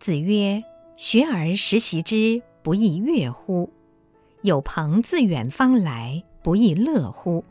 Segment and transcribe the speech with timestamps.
[0.00, 0.64] 子曰
[0.96, 3.68] ：“学而时习之，不亦说乎？
[4.40, 7.44] 有朋自远方来，不亦乐乎？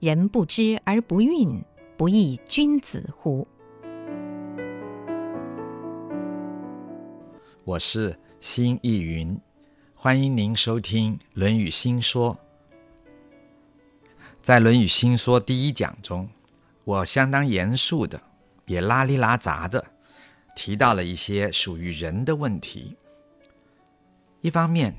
[0.00, 1.62] 人不知而不愠，
[1.98, 3.46] 不亦君子乎？”
[7.64, 9.38] 我是辛逸云，
[9.94, 12.34] 欢迎您收听《论语新说》。
[14.40, 16.26] 在《论语新说》第一讲中，
[16.84, 18.18] 我相当严肃的，
[18.64, 19.84] 也拉里拉杂的。
[20.56, 22.96] 提到了一些属于人的问题。
[24.40, 24.96] 一方面，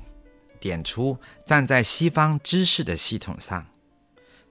[0.60, 3.66] 点出站在西方知识的系统上，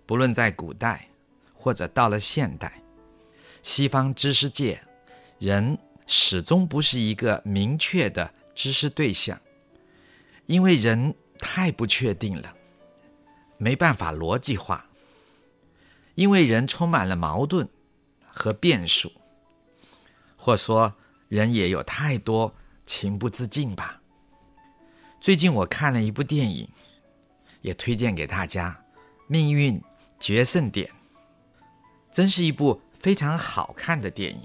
[0.05, 1.07] 不论在古代
[1.53, 2.81] 或者到了现代，
[3.63, 4.79] 西方知识界
[5.39, 9.39] 人始终不是一个明确的知识对象，
[10.45, 12.53] 因为人太不确定了，
[13.57, 14.85] 没办法逻辑化，
[16.15, 17.67] 因为人充满了矛盾
[18.27, 19.11] 和变数。
[20.47, 20.95] 或说，
[21.27, 23.99] 人也有太多情不自禁吧。
[25.19, 26.65] 最近我看了一部电影，
[27.59, 28.71] 也推荐给大家，
[29.27, 29.81] 《命运
[30.21, 30.87] 决胜点》，
[32.13, 34.39] 真是一部非常好看的电影。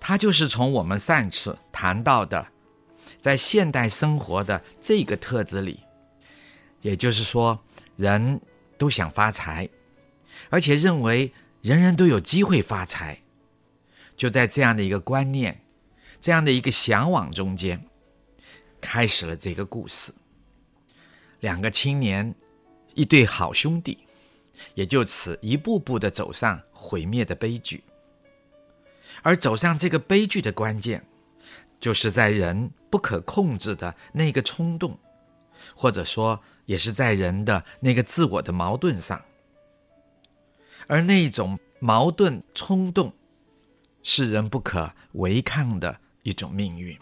[0.00, 2.46] 它就是从我们上次谈到的，
[3.20, 5.80] 在现代生活的这个特质里，
[6.80, 7.62] 也就是说，
[7.96, 8.40] 人
[8.78, 9.68] 都想发财，
[10.48, 13.20] 而且认为人人都有机会发财。
[14.16, 15.60] 就在这样的一个观念、
[16.20, 17.80] 这样的一个向往中间，
[18.80, 20.12] 开始了这个故事。
[21.40, 22.34] 两个青年，
[22.94, 23.98] 一对好兄弟，
[24.74, 27.84] 也就此一步步的走上毁灭的悲剧。
[29.22, 31.04] 而走上这个悲剧的关键，
[31.78, 34.98] 就是在人不可控制的那个冲动，
[35.74, 39.22] 或者说，也是在人的那个自我的矛盾上。
[40.86, 43.12] 而那一种矛盾冲动，
[44.08, 46.96] 是人不可违抗的一种命运，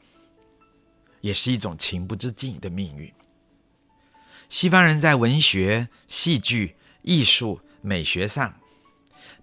[1.21, 3.13] 也是一种情不自禁的命运。
[4.49, 8.55] 西方人在文学、戏剧、艺术、美学上，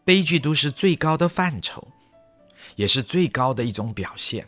[0.03, 1.87] 悲剧都是最高的范畴，
[2.77, 4.47] 也是最高的一种表现。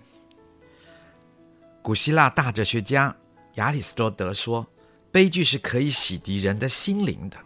[1.84, 3.16] 古希腊大哲学家
[3.54, 4.66] 亚里士多德说，
[5.12, 7.38] 悲剧是可以洗涤人的心灵的。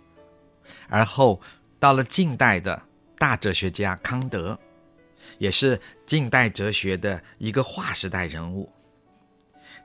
[0.88, 1.42] 而后
[1.78, 2.82] 到了近代的
[3.18, 4.58] 大哲学家康德。
[5.38, 8.72] 也是近代哲学的一个划时代人物。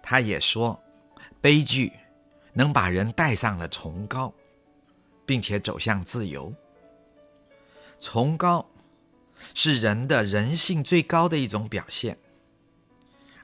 [0.03, 0.83] 他也说，
[1.41, 1.93] 悲剧
[2.53, 4.33] 能把人带上了崇高，
[5.25, 6.53] 并且走向自由。
[8.01, 8.69] 崇高
[9.55, 12.19] 是人的人性最高的一种表现，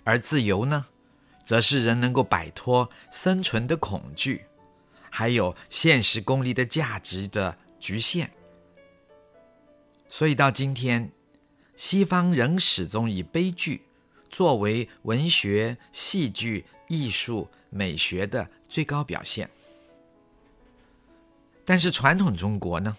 [0.02, 0.86] 而自由呢，
[1.44, 4.44] 则是人能够摆脱生存的恐惧，
[5.10, 8.30] 还有现实功利的价值的局限。
[10.08, 11.12] 所以到今天。
[11.78, 13.82] 西方仍始终以悲剧
[14.28, 19.48] 作为文学、戏剧、艺术、美学的最高表现，
[21.64, 22.96] 但是传统中国呢，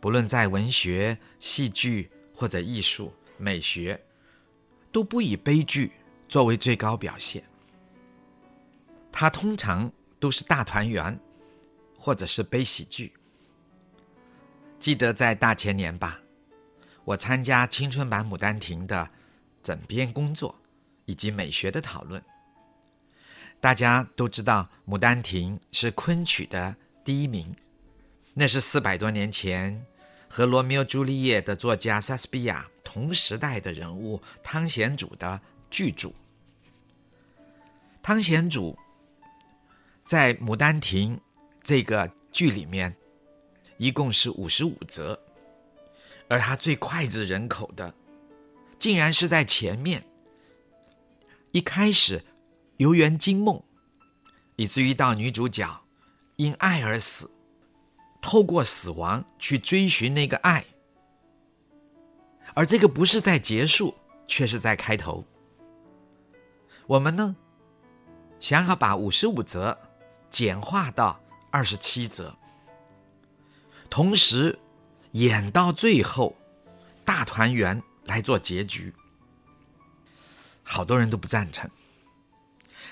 [0.00, 4.00] 不论在文学、戏剧或者艺术、美学，
[4.92, 5.90] 都不以悲剧
[6.28, 7.42] 作为最高表现。
[9.10, 9.90] 它通常
[10.20, 11.18] 都是大团圆，
[11.98, 13.12] 或者是悲喜剧。
[14.78, 16.21] 记得在大前年吧。
[17.04, 19.10] 我参加青春版《牡丹亭》的
[19.62, 20.54] 整编工作，
[21.04, 22.22] 以及美学的讨论。
[23.60, 27.54] 大家都知道，《牡丹亭》是昆曲的第一名，
[28.34, 29.84] 那是四百多年前
[30.28, 35.40] 和《罗密欧朱丽叶》的作家莎士比亚同时代的人物汤显祖的
[35.70, 36.12] 巨著。
[38.00, 38.76] 汤显祖
[40.04, 41.16] 在《牡丹亭》
[41.62, 42.96] 这个剧里面，
[43.76, 45.16] 一共是五十五则。
[46.32, 47.92] 而他最脍炙人口的，
[48.78, 50.02] 竟然是在前面。
[51.50, 52.24] 一开始
[52.78, 53.62] 游园惊梦，
[54.56, 55.82] 以至于到女主角
[56.36, 57.30] 因爱而死，
[58.22, 60.64] 透过死亡去追寻那个爱。
[62.54, 63.94] 而这个不是在结束，
[64.26, 65.22] 却是在开头。
[66.86, 67.36] 我们呢，
[68.40, 69.78] 想好把五十五则
[70.30, 71.20] 简化到
[71.50, 72.34] 二十七则，
[73.90, 74.58] 同时。
[75.12, 76.34] 演到最后，
[77.04, 78.92] 大团圆来做结局，
[80.62, 81.68] 好多人都不赞成，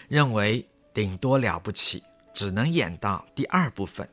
[0.07, 2.03] 认为顶多了不起，
[2.35, 4.07] 只能演到第二部分，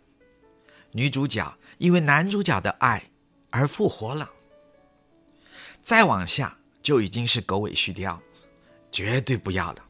[0.91, 3.03] 女主角因为男主角的爱
[3.49, 4.29] 而复活了，
[5.81, 8.17] 再往下就已经是狗尾续貂，
[8.89, 9.83] 绝对不要了，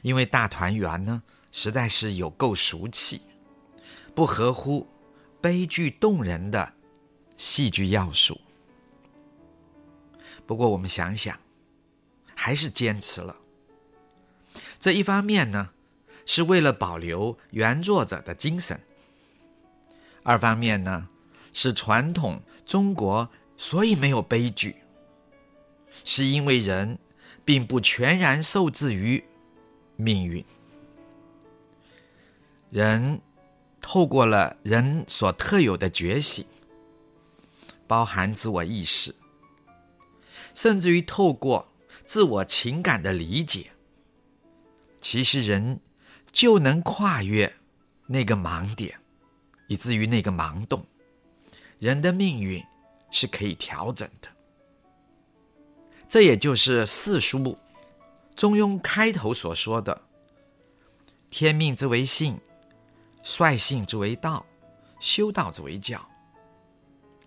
[0.00, 1.22] 因为大团圆呢，
[1.52, 3.20] 实在是有够俗气，
[4.14, 4.88] 不合乎
[5.42, 6.72] 悲剧动人的。
[7.36, 8.40] 戏剧要素。
[10.46, 11.38] 不过我们想想，
[12.34, 13.36] 还是坚持了。
[14.78, 15.70] 这一方面呢，
[16.24, 18.78] 是为了保留原作者的精神；
[20.22, 21.08] 二方面呢，
[21.52, 24.76] 是传统中国所以没有悲剧，
[26.04, 26.98] 是因为人
[27.44, 29.22] 并不全然受制于
[29.96, 30.44] 命运。
[32.70, 33.20] 人
[33.80, 36.44] 透过了人所特有的觉醒，
[37.86, 39.14] 包含自我意识，
[40.54, 41.72] 甚至于透过
[42.04, 43.70] 自我情感的理解。
[45.00, 45.80] 其实人
[46.32, 47.54] 就能跨越
[48.06, 48.98] 那个盲点，
[49.68, 50.84] 以至于那个盲洞。
[51.78, 52.64] 人的命运
[53.10, 54.28] 是可以调整的。
[56.08, 57.38] 这也就是四书
[58.34, 60.00] 《中庸》开头所说的
[61.30, 62.40] “天命之为性，
[63.22, 64.44] 率性之为道，
[65.00, 66.00] 修道之为教”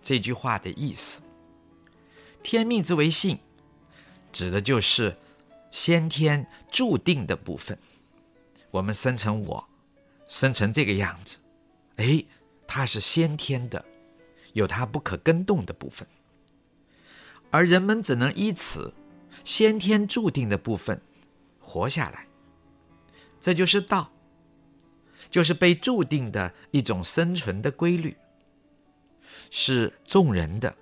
[0.02, 1.20] 这句话的意思。
[2.42, 3.38] 天命之为性，
[4.32, 5.16] 指的就是。
[5.72, 7.78] 先天注定的部分，
[8.72, 9.64] 我们生成我，
[10.26, 11.36] 生成这个样子，
[11.94, 12.24] 哎，
[12.66, 13.84] 它是先天的，
[14.52, 16.04] 有它不可更动的部分，
[17.52, 18.92] 而人们只能依此
[19.44, 21.00] 先天注定的部分
[21.60, 22.26] 活下来，
[23.40, 24.10] 这就是道，
[25.30, 28.16] 就是被注定的一种生存的规律，
[29.50, 30.74] 是众人的，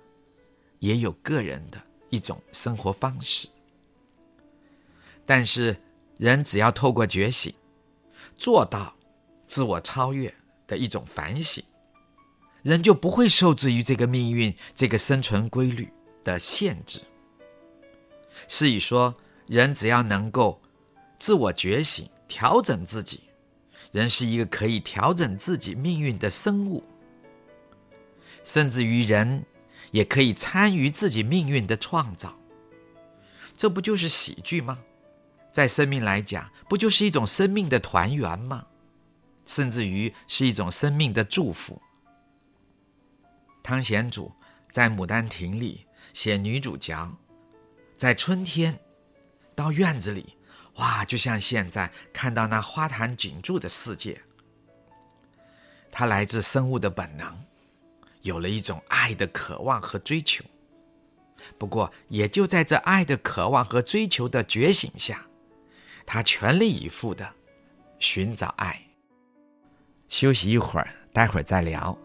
[0.79, 3.47] 也有个人的一种生活方式。
[5.25, 5.79] 但是，
[6.17, 7.53] 人只要透过觉醒，
[8.35, 8.95] 做到
[9.47, 10.33] 自我超越
[10.67, 11.63] 的一种反省，
[12.63, 15.87] 人就不会受制于这个命运、这个生存规律
[16.23, 16.99] 的限制。
[18.47, 19.15] 是以说，
[19.47, 20.61] 人只要能够
[21.19, 23.21] 自我觉醒、调整自己，
[23.91, 26.83] 人是一个可以调整自己命运的生物，
[28.43, 29.45] 甚至于人
[29.91, 32.35] 也可以参与自己命运的创造。
[33.57, 34.79] 这不就是喜剧吗？
[35.51, 38.65] 在生命来讲，不就是一种生命的团圆吗？
[39.45, 41.81] 甚至于是一种生命的祝福。
[43.63, 44.31] 汤显祖
[44.71, 47.11] 在《牡丹亭》里写女主角，
[47.97, 48.79] 在春天
[49.55, 50.37] 到院子里，
[50.75, 54.21] 哇，就像现在看到那花坛锦簇的世界。
[55.91, 57.37] 它来自生物的本能，
[58.21, 60.43] 有了一种爱的渴望和追求。
[61.57, 65.25] 不过，也就在这爱的渴望和追求的觉醒下。
[66.05, 67.27] 他全力以赴的
[67.99, 68.81] 寻找爱。
[70.07, 71.97] 休息一会儿，待会儿再聊。